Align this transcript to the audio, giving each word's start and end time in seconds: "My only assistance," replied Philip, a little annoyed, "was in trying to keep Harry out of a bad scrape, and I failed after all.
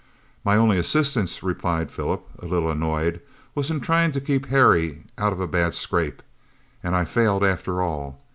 "My 0.43 0.55
only 0.55 0.79
assistance," 0.79 1.43
replied 1.43 1.91
Philip, 1.91 2.27
a 2.39 2.47
little 2.47 2.71
annoyed, 2.71 3.21
"was 3.53 3.69
in 3.69 3.81
trying 3.81 4.11
to 4.13 4.19
keep 4.19 4.47
Harry 4.47 5.03
out 5.15 5.31
of 5.31 5.39
a 5.39 5.45
bad 5.45 5.75
scrape, 5.75 6.23
and 6.81 6.95
I 6.95 7.05
failed 7.05 7.43
after 7.43 7.83
all. 7.83 8.19